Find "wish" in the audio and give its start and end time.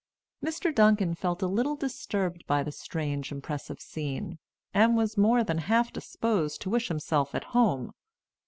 6.71-6.87